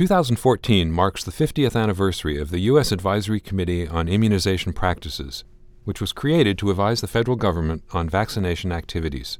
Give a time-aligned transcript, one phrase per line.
[0.00, 2.90] 2014 marks the 50th anniversary of the U.S.
[2.90, 5.44] Advisory Committee on Immunization Practices,
[5.84, 9.38] which was created to advise the federal government on vaccination activities.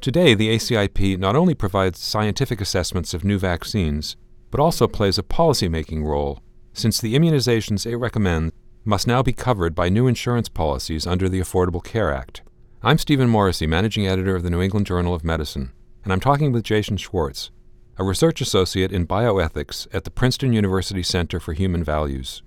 [0.00, 4.14] Today, the ACIP not only provides scientific assessments of new vaccines,
[4.52, 8.52] but also plays a policymaking role, since the immunizations it recommends
[8.84, 12.42] must now be covered by new insurance policies under the Affordable Care Act.
[12.84, 15.72] I'm Stephen Morrissey, managing editor of the New England Journal of Medicine,
[16.04, 17.50] and I'm talking with Jason Schwartz,
[17.98, 22.42] a research associate in bioethics at the Princeton University Center for Human Values.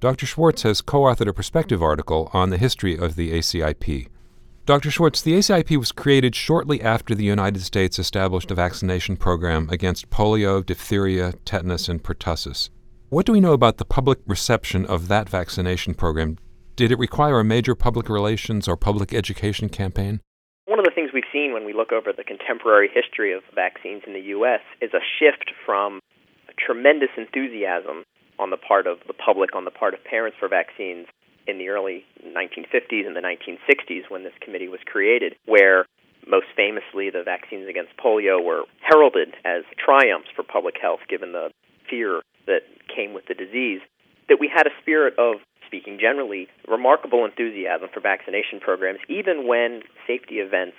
[0.00, 0.24] Dr.
[0.26, 4.08] Schwartz has co authored a perspective article on the history of the ACIP.
[4.66, 4.90] Dr.
[4.90, 10.08] Schwartz, the ACIP was created shortly after the United States established a vaccination program against
[10.08, 12.70] polio, diphtheria, tetanus, and pertussis.
[13.10, 16.38] What do we know about the public reception of that vaccination program?
[16.76, 20.20] Did it require a major public relations or public education campaign?
[20.64, 24.02] One of the things we've seen when we look over the contemporary history of vaccines
[24.06, 24.60] in the U.S.
[24.82, 26.00] is a shift from
[26.50, 28.02] a tremendous enthusiasm
[28.38, 31.06] on the part of the public, on the part of parents for vaccines
[31.46, 35.86] in the early 1950s and the 1960s when this committee was created, where
[36.26, 41.50] most famously the vaccines against polio were heralded as triumphs for public health given the
[41.88, 42.62] fear that
[42.94, 43.80] came with the disease,
[44.28, 49.82] that we had a spirit of speaking generally, remarkable enthusiasm for vaccination programs, even when
[50.06, 50.76] safety events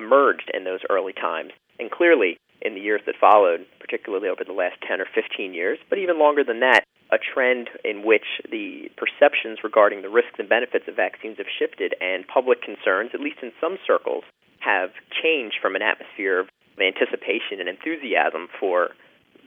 [0.00, 1.52] emerged in those early times.
[1.78, 5.78] And clearly, in the years that followed, particularly over the last 10 or 15 years,
[5.88, 10.48] but even longer than that, a trend in which the perceptions regarding the risks and
[10.48, 14.24] benefits of vaccines have shifted, and public concerns, at least in some circles,
[14.60, 18.90] have changed from an atmosphere of anticipation and enthusiasm for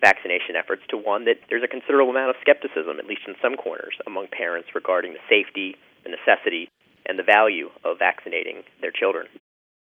[0.01, 3.55] vaccination efforts to one that there's a considerable amount of skepticism, at least in some
[3.55, 6.67] corners, among parents regarding the safety, the necessity,
[7.07, 9.27] and the value of vaccinating their children.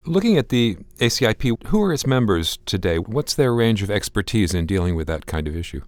[0.04, 2.98] Looking at the ACIP, who are its members today?
[2.98, 5.80] What's their range of expertise in dealing with that kind of issue?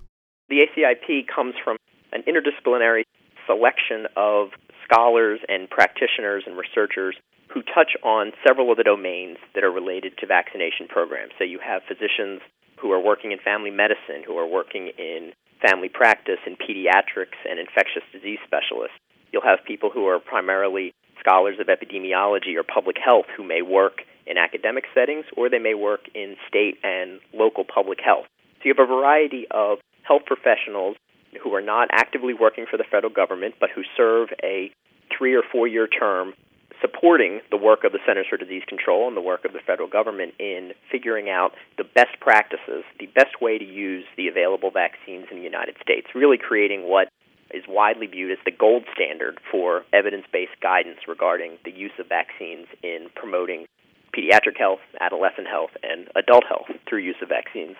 [0.48, 1.78] The ACIP comes from
[2.12, 3.02] an interdisciplinary
[3.44, 4.50] selection of
[4.84, 7.16] scholars and practitioners and researchers
[7.52, 11.32] who touch on several of the domains that are related to vaccination programs.
[11.36, 12.40] So you have physicians
[12.80, 17.58] who are working in family medicine, who are working in family practice in pediatrics and
[17.58, 18.94] infectious disease specialists.
[19.32, 20.94] You'll have people who are primarily
[21.24, 25.74] scholars of epidemiology or public health who may work in academic settings or they may
[25.74, 28.26] work in state and local public health.
[28.58, 30.96] So you have a variety of health professionals
[31.42, 34.70] who are not actively working for the federal government but who serve a
[35.16, 36.34] three or four year term
[36.80, 39.88] supporting the work of the Centers for Disease Control and the work of the federal
[39.88, 45.26] government in figuring out the best practices, the best way to use the available vaccines
[45.30, 47.08] in the United States, really creating what
[47.54, 52.08] is widely viewed as the gold standard for evidence based guidance regarding the use of
[52.08, 53.66] vaccines in promoting
[54.14, 57.76] pediatric health, adolescent health, and adult health through use of vaccines.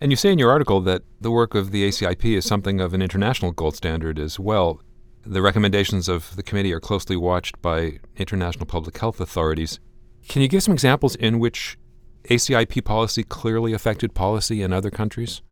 [0.00, 2.92] And you say in your article that the work of the ACIP is something of
[2.92, 4.80] an international gold standard as well.
[5.24, 9.78] The recommendations of the committee are closely watched by international public health authorities.
[10.28, 11.78] Can you give some examples in which
[12.24, 15.42] ACIP policy clearly affected policy in other countries?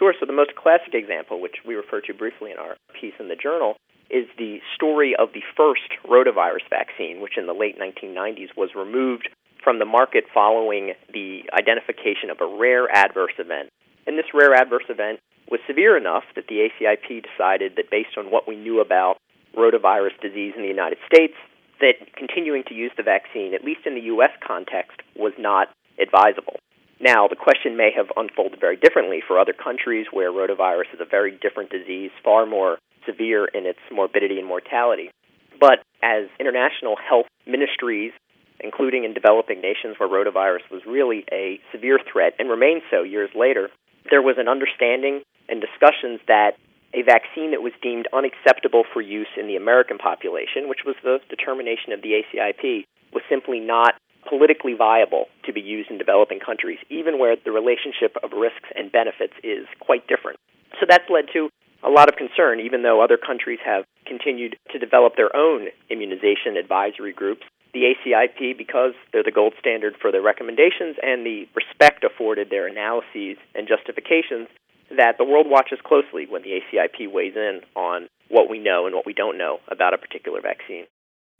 [0.00, 0.14] Sure.
[0.18, 3.36] So, the most classic example, which we refer to briefly in our piece in the
[3.36, 3.76] journal,
[4.08, 9.28] is the story of the first rotavirus vaccine, which in the late 1990s was removed
[9.62, 13.68] from the market following the identification of a rare adverse event.
[14.06, 18.32] And this rare adverse event was severe enough that the ACIP decided that based on
[18.32, 19.18] what we knew about
[19.54, 21.34] rotavirus disease in the United States,
[21.80, 24.32] that continuing to use the vaccine, at least in the U.S.
[24.40, 25.68] context, was not
[26.00, 26.56] advisable.
[27.00, 31.08] Now, the question may have unfolded very differently for other countries where rotavirus is a
[31.08, 35.10] very different disease, far more severe in its morbidity and mortality.
[35.58, 38.12] But as international health ministries,
[38.60, 43.30] including in developing nations where rotavirus was really a severe threat and remains so years
[43.34, 43.70] later,
[44.10, 46.52] there was an understanding and discussions that
[46.92, 51.18] a vaccine that was deemed unacceptable for use in the American population, which was the
[51.30, 53.94] determination of the ACIP, was simply not
[54.30, 58.92] politically viable to be used in developing countries, even where the relationship of risks and
[58.92, 60.38] benefits is quite different.
[60.78, 61.50] So that's led to
[61.82, 66.56] a lot of concern, even though other countries have continued to develop their own immunization
[66.56, 67.42] advisory groups.
[67.74, 72.66] The ACIP, because they're the gold standard for their recommendations and the respect afforded their
[72.66, 74.48] analyses and justifications,
[74.96, 78.94] that the world watches closely when the ACIP weighs in on what we know and
[78.94, 80.86] what we don't know about a particular vaccine.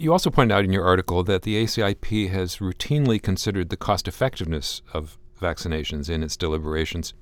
[0.00, 4.08] You also point out in your article that the ACIP has routinely considered the cost
[4.08, 7.12] effectiveness of vaccinations in its deliberations.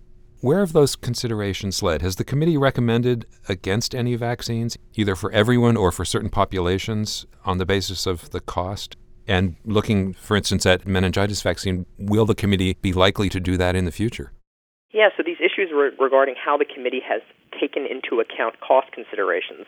[0.42, 2.02] Where have those considerations led?
[2.02, 7.58] Has the committee recommended against any vaccines, either for everyone or for certain populations, on
[7.58, 8.96] the basis of the cost?
[9.26, 13.74] And looking, for instance, at meningitis vaccine, will the committee be likely to do that
[13.74, 14.30] in the future?
[14.92, 17.22] Yeah, so these issues re- regarding how the committee has
[17.60, 19.66] taken into account cost considerations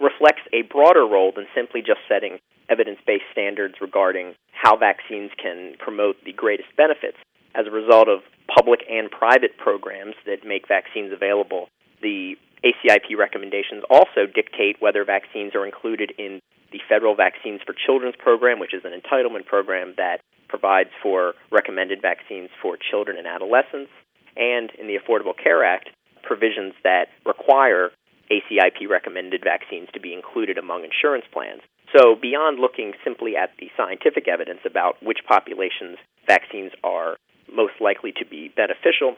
[0.00, 5.74] reflects a broader role than simply just setting evidence based standards regarding how vaccines can
[5.78, 7.16] promote the greatest benefits.
[7.54, 8.20] As a result of
[8.54, 11.68] public and private programs that make vaccines available,
[12.02, 16.40] the ACIP recommendations also dictate whether vaccines are included in
[16.72, 22.02] the Federal Vaccines for Children's program, which is an entitlement program that provides for recommended
[22.02, 23.90] vaccines for children and adolescents,
[24.36, 25.90] and in the Affordable Care Act,
[26.22, 27.90] provisions that require
[28.30, 31.62] ACIP recommended vaccines to be included among insurance plans.
[31.96, 35.96] So, beyond looking simply at the scientific evidence about which populations
[36.26, 37.16] vaccines are
[37.48, 39.16] most likely to be beneficial,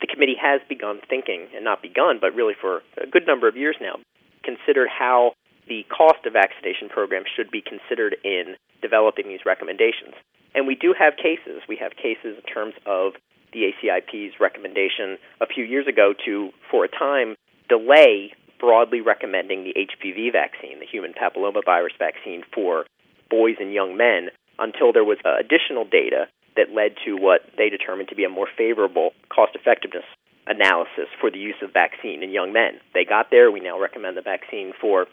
[0.00, 3.56] the committee has begun thinking, and not begun, but really for a good number of
[3.56, 3.96] years now,
[4.44, 5.32] considered how
[5.68, 10.14] the cost of vaccination programs should be considered in developing these recommendations.
[10.54, 11.60] And we do have cases.
[11.68, 13.12] We have cases in terms of
[13.52, 17.36] the ACIP's recommendation a few years ago to, for a time,
[17.68, 22.86] delay broadly recommending the HPV vaccine, the human papillomavirus vaccine, for
[23.30, 26.26] boys and young men until there was uh, additional data
[26.56, 30.04] that led to what they determined to be a more favorable cost effectiveness
[30.46, 32.80] analysis for the use of vaccine in young men.
[32.94, 33.50] They got there.
[33.50, 35.06] We now recommend the vaccine for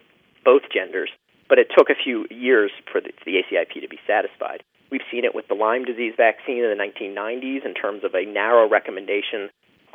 [0.46, 1.10] both genders,
[1.50, 4.64] but it took a few years for the, for the ACIP to be satisfied.
[4.92, 8.26] We've seen it with the Lyme disease vaccine in the 1990s in terms of a
[8.26, 9.50] narrow recommendation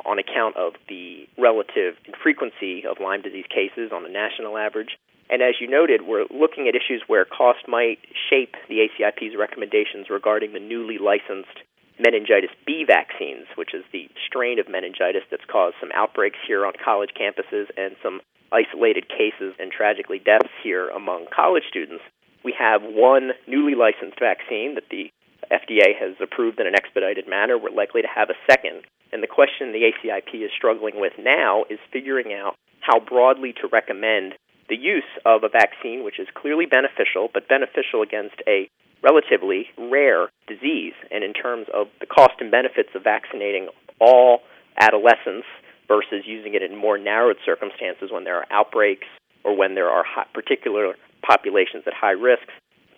[0.05, 4.97] on account of the relative frequency of Lyme disease cases on the national average.
[5.29, 7.99] And as you noted, we're looking at issues where cost might
[8.29, 11.61] shape the ACIP's recommendations regarding the newly licensed
[11.99, 16.73] meningitis B vaccines, which is the strain of meningitis that's caused some outbreaks here on
[16.83, 18.21] college campuses and some
[18.51, 22.03] isolated cases and tragically deaths here among college students.
[22.43, 25.11] We have one newly licensed vaccine that the
[25.51, 27.57] FDA has approved in an expedited manner.
[27.57, 28.85] We're likely to have a second.
[29.11, 33.67] And the question the ACIP is struggling with now is figuring out how broadly to
[33.71, 34.33] recommend
[34.69, 38.69] the use of a vaccine which is clearly beneficial, but beneficial against a
[39.01, 40.93] relatively rare disease.
[41.11, 43.69] And in terms of the cost and benefits of vaccinating
[43.99, 44.41] all
[44.79, 45.47] adolescents
[45.87, 49.07] versus using it in more narrowed circumstances when there are outbreaks
[49.43, 50.93] or when there are particular
[51.25, 52.53] populations at high risks,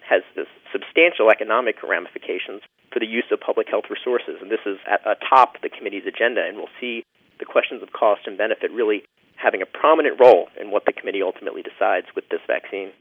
[0.07, 2.61] has this substantial economic ramifications
[2.91, 4.37] for the use of public health resources.
[4.41, 7.03] And this is at atop the committee's agenda, and we'll see
[7.39, 9.03] the questions of cost and benefit really
[9.35, 12.91] having a prominent role in what the committee ultimately decides with this vaccine.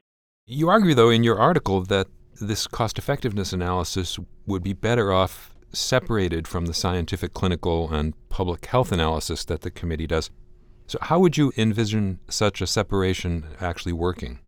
[0.46, 2.06] You argue, though, in your article that
[2.40, 8.66] this cost effectiveness analysis would be better off separated from the scientific, clinical, and public
[8.66, 10.30] health analysis that the committee does.
[10.86, 14.40] So, how would you envision such a separation actually working?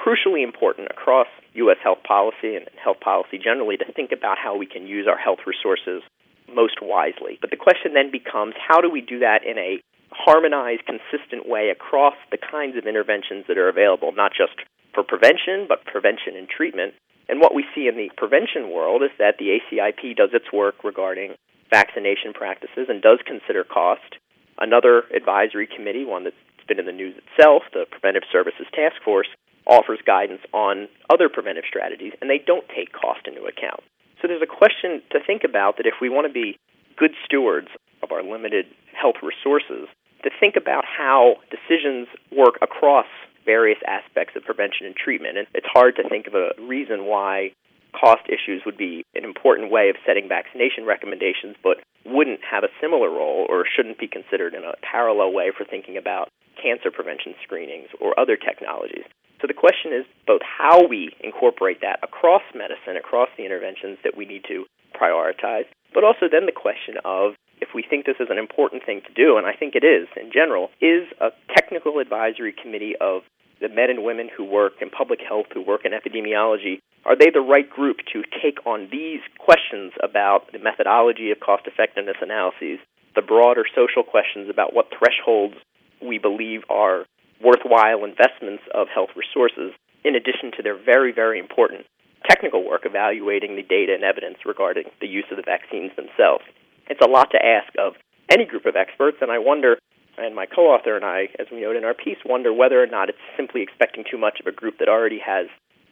[0.00, 1.76] Crucially important across U.S.
[1.82, 5.40] health policy and health policy generally to think about how we can use our health
[5.46, 6.02] resources
[6.48, 7.38] most wisely.
[7.40, 9.80] But the question then becomes how do we do that in a
[10.10, 14.56] harmonized, consistent way across the kinds of interventions that are available, not just
[14.94, 16.94] for prevention, but prevention and treatment.
[17.28, 20.82] And what we see in the prevention world is that the ACIP does its work
[20.82, 21.36] regarding
[21.70, 24.18] vaccination practices and does consider cost.
[24.58, 26.36] Another advisory committee, one that's
[26.66, 29.28] been in the news itself, the Preventive Services Task Force,
[29.66, 33.80] offers guidance on other preventive strategies, and they don't take cost into account.
[34.20, 36.58] So there's a question to think about that if we want to be
[36.96, 37.68] good stewards
[38.02, 39.88] of our limited health resources,
[40.22, 43.06] to think about how decisions work across
[43.44, 45.38] various aspects of prevention and treatment.
[45.38, 47.52] And it's hard to think of a reason why
[47.96, 52.72] cost issues would be an important way of setting vaccination recommendations, but wouldn't have a
[52.80, 56.28] similar role or shouldn't be considered in a parallel way for thinking about
[56.62, 59.04] cancer prevention screenings or other technologies.
[59.40, 64.16] So the question is both how we incorporate that across medicine, across the interventions that
[64.16, 68.28] we need to prioritize, but also then the question of if we think this is
[68.30, 71.98] an important thing to do, and I think it is in general, is a technical
[71.98, 73.22] advisory committee of
[73.60, 77.30] the men and women who work in public health, who work in epidemiology, are they
[77.32, 82.80] the right group to take on these questions about the methodology of cost effectiveness analyses,
[83.14, 85.54] the broader social questions about what thresholds
[86.00, 87.04] we believe are
[87.42, 89.72] worthwhile investments of health resources,
[90.04, 91.86] in addition to their very, very important
[92.28, 96.44] technical work evaluating the data and evidence regarding the use of the vaccines themselves.
[96.88, 97.94] It's a lot to ask of
[98.30, 99.78] any group of experts, and I wonder,
[100.18, 102.86] and my co author and I, as we note in our piece, wonder whether or
[102.86, 105.46] not it's simply expecting too much of a group that already has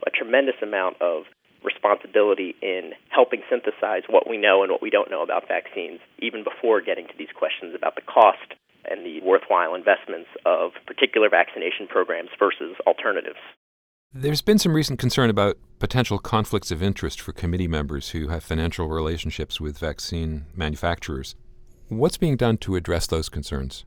[0.06, 1.24] a tremendous amount of
[1.64, 6.44] responsibility in helping synthesize what we know and what we don't know about vaccines, even
[6.44, 8.54] before getting to these questions about the cost
[8.90, 13.38] and the worthwhile investments of particular vaccination programs versus alternatives.
[14.12, 18.42] There's been some recent concern about potential conflicts of interest for committee members who have
[18.42, 21.37] financial relationships with vaccine manufacturers.
[21.88, 23.85] What's being done to address those concerns?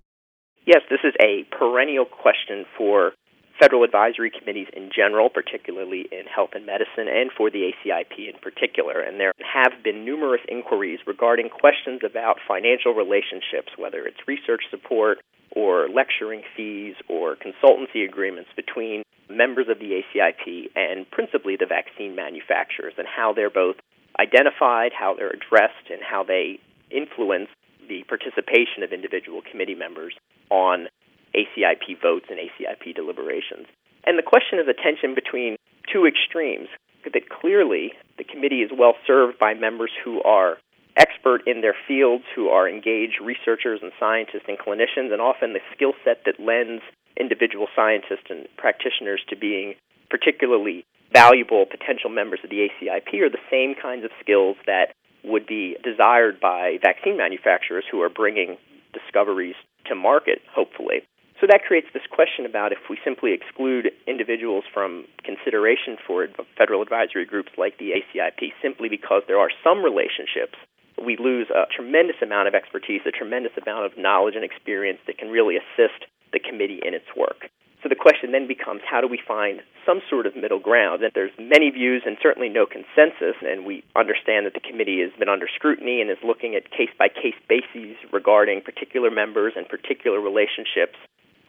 [0.65, 3.13] Yes, this is a perennial question for
[3.61, 8.39] federal advisory committees in general, particularly in health and medicine, and for the ACIP in
[8.41, 8.99] particular.
[8.99, 15.19] And there have been numerous inquiries regarding questions about financial relationships, whether it's research support
[15.51, 22.15] or lecturing fees or consultancy agreements between members of the ACIP and principally the vaccine
[22.15, 23.75] manufacturers, and how they're both
[24.19, 27.47] identified, how they're addressed, and how they influence
[27.87, 30.13] the participation of individual committee members
[30.49, 30.87] on
[31.35, 33.67] ACIP votes and ACIP deliberations.
[34.05, 35.57] And the question is a tension between
[35.91, 36.67] two extremes
[37.03, 40.57] that clearly the committee is well served by members who are
[40.97, 45.63] expert in their fields, who are engaged researchers and scientists and clinicians, and often the
[45.73, 46.83] skill set that lends
[47.19, 49.75] individual scientists and practitioners to being
[50.09, 55.45] particularly valuable potential members of the ACIP are the same kinds of skills that would
[55.45, 58.57] be desired by vaccine manufacturers who are bringing
[58.93, 61.03] discoveries to market, hopefully.
[61.41, 66.83] So that creates this question about if we simply exclude individuals from consideration for federal
[66.83, 70.53] advisory groups like the ACIP simply because there are some relationships,
[71.01, 75.17] we lose a tremendous amount of expertise, a tremendous amount of knowledge and experience that
[75.17, 77.49] can really assist the committee in its work.
[77.81, 81.01] So the question then becomes how do we find some sort of middle ground?
[81.01, 85.09] And there's many views and certainly no consensus, and we understand that the committee has
[85.17, 89.65] been under scrutiny and is looking at case by case bases regarding particular members and
[89.65, 91.01] particular relationships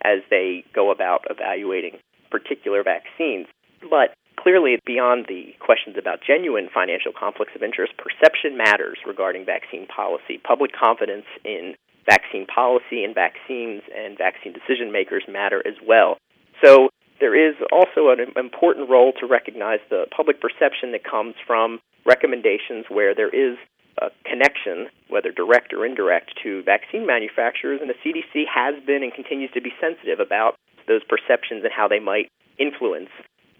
[0.05, 1.99] as they go about evaluating
[2.31, 3.47] particular vaccines.
[3.89, 9.87] But clearly, beyond the questions about genuine financial conflicts of interest, perception matters regarding vaccine
[9.87, 10.41] policy.
[10.43, 11.75] Public confidence in
[12.09, 16.19] vaccine policy and vaccines and vaccine decision makers matter as well.
[16.65, 16.91] So
[17.21, 22.87] there is also an important role to recognize the public perception that comes from recommendations
[22.89, 23.57] where there is
[23.99, 29.13] a connection, whether direct or indirect, to vaccine manufacturers, and the CDC has been and
[29.13, 30.55] continues to be sensitive about
[30.89, 33.11] those perceptions and how they might influence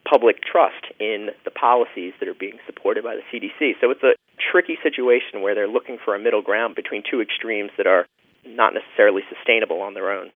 [0.09, 3.75] public trust in the policies that are being supported by the CDC.
[3.81, 4.15] So it's a
[4.51, 8.07] tricky situation where they're looking for a middle ground between two extremes that are
[8.45, 10.31] not necessarily sustainable on their own.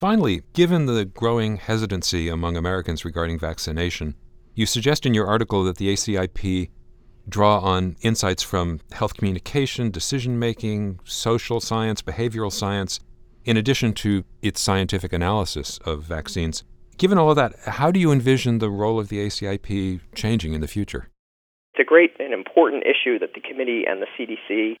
[0.00, 4.14] Finally, given the growing hesitancy among Americans regarding vaccination,
[4.54, 6.70] you suggest in your article that the ACIP
[7.28, 13.00] draw on insights from health communication, decision making, social science, behavioral science,
[13.44, 16.64] in addition to its scientific analysis of vaccines.
[16.98, 20.60] Given all of that, how do you envision the role of the ACIP changing in
[20.60, 21.08] the future?
[21.74, 24.76] It's a great and important issue that the committee and the CDC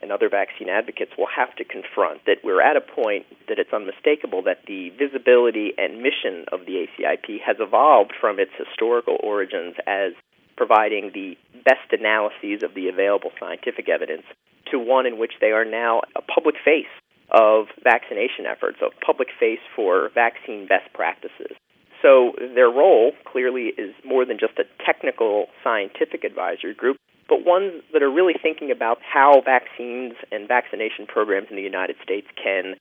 [0.00, 3.72] and other vaccine advocates will have to confront that we're at a point that it's
[3.72, 9.74] unmistakable that the visibility and mission of the ACIP has evolved from its historical origins
[9.86, 10.12] as
[10.56, 14.24] providing the best analyses of the available scientific evidence
[14.70, 16.90] to one in which they are now a public face
[17.30, 21.54] of vaccination efforts, a public face for vaccine best practices.
[22.02, 26.98] So their role clearly is more than just a technical scientific advisory group,
[27.28, 31.96] but ones that are really thinking about how vaccines and vaccination programs in the United
[32.02, 32.74] States can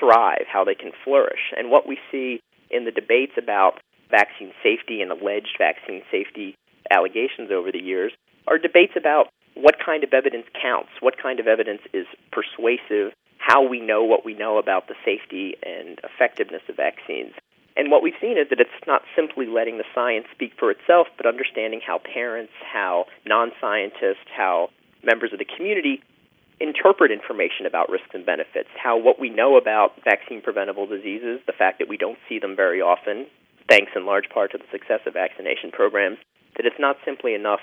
[0.00, 1.52] thrive, how they can flourish.
[1.56, 3.78] And what we see in the debates about
[4.10, 6.56] vaccine safety and alleged vaccine safety
[6.92, 8.12] allegations over the years
[8.46, 13.66] are debates about what kind of evidence counts, what kind of evidence is persuasive, how
[13.66, 17.32] we know what we know about the safety and effectiveness of vaccines.
[17.76, 21.08] And what we've seen is that it's not simply letting the science speak for itself,
[21.16, 24.68] but understanding how parents, how non scientists, how
[25.02, 26.02] members of the community
[26.60, 31.56] interpret information about risks and benefits, how what we know about vaccine preventable diseases, the
[31.56, 33.26] fact that we don't see them very often,
[33.68, 36.18] thanks in large part to the success of vaccination programs,
[36.56, 37.60] that it's not simply enough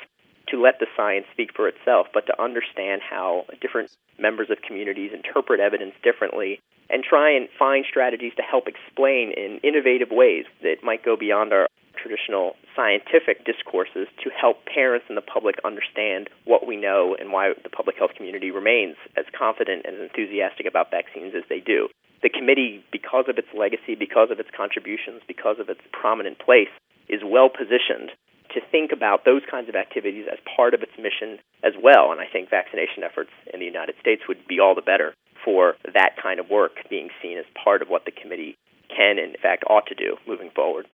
[0.49, 5.11] to let the science speak for itself, but to understand how different members of communities
[5.13, 10.83] interpret evidence differently and try and find strategies to help explain in innovative ways that
[10.83, 11.67] might go beyond our
[12.01, 17.51] traditional scientific discourses to help parents and the public understand what we know and why
[17.61, 21.87] the public health community remains as confident and enthusiastic about vaccines as they do.
[22.23, 26.71] The committee, because of its legacy, because of its contributions, because of its prominent place,
[27.07, 28.11] is well positioned
[28.53, 32.11] to think about those kinds of activities as part of its mission as well.
[32.11, 35.13] And I think vaccination efforts in the United States would be all the better
[35.43, 38.55] for that kind of work being seen as part of what the committee
[38.89, 40.87] can and, in fact, ought to do moving forward.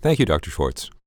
[0.00, 0.50] Thank you, Dr.
[0.50, 0.90] Schwartz.